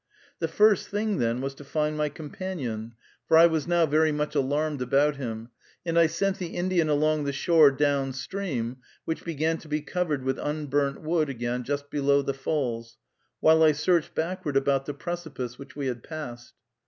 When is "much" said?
4.11-4.33